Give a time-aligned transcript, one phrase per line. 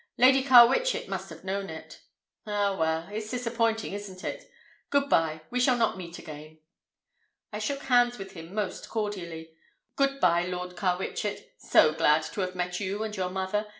[0.17, 2.01] "Lady Carwitchet must have known it."
[2.47, 4.49] "Ah, well, it's disappointing, isn't it?
[4.89, 6.57] Good by, we shall not meet again."
[7.53, 9.53] I shook hands with him most cordially.
[9.95, 11.53] "Good by, Lord Carwitchet.
[11.59, 13.67] So glad to have met you and your mother.